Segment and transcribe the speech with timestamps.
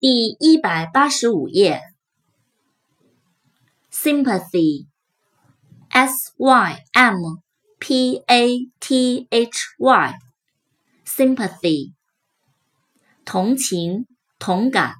[0.00, 1.82] 第一百八十五页。
[3.90, 4.84] sympathy，s
[6.36, 7.16] y m
[7.80, 9.58] p a t h
[11.04, 11.94] y，sympathy，
[13.24, 14.06] 同情、
[14.38, 14.94] 同感。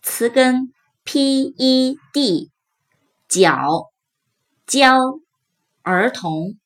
[0.00, 0.72] 词根
[1.02, 2.52] p e d，
[3.26, 3.90] 脚，
[4.68, 5.18] 教，
[5.82, 6.56] 儿童。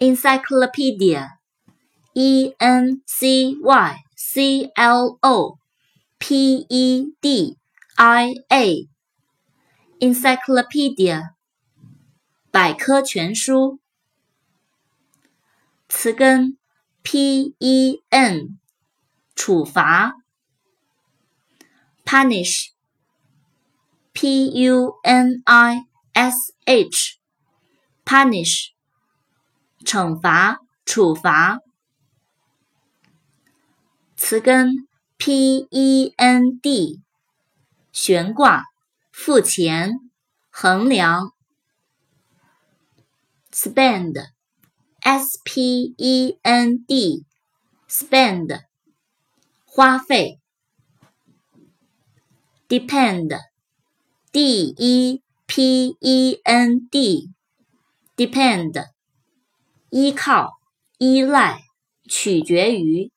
[0.00, 1.36] encyclopedia。
[2.18, 5.58] E n c y c l o
[6.18, 7.58] p e d
[7.94, 11.34] i a，encyclopedia，
[12.50, 13.80] 百科全书。
[15.90, 16.56] 词根
[17.02, 18.58] p e n，
[19.34, 20.14] 处罚。
[22.02, 22.70] punish，p
[24.64, 28.70] u n i s h，punish，
[29.84, 31.65] 惩罚、处罚。
[34.16, 37.02] 词根 p e n d，
[37.92, 38.64] 悬挂、
[39.12, 39.92] 付钱、
[40.48, 41.34] 衡量。
[43.52, 48.62] spend，s p e n d，spend，
[49.66, 50.40] 花费。
[52.68, 58.88] depend，d e p e n d，depend，
[59.90, 60.58] 依靠、
[60.96, 61.60] 依赖、
[62.08, 63.12] 取决于。